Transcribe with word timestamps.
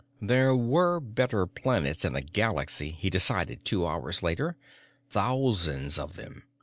There 0.19 0.55
were 0.55 0.99
better 0.99 1.45
planets 1.45 2.03
in 2.03 2.13
the 2.13 2.23
galaxy, 2.23 2.89
he 2.89 3.11
decided 3.11 3.63
two 3.63 3.85
hours 3.85 4.23
later. 4.23 4.57
Thousands 5.09 5.99
of 5.99 6.15
them. 6.15 6.41